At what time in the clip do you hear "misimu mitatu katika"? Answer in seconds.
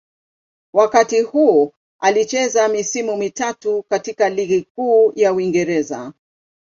2.67-4.29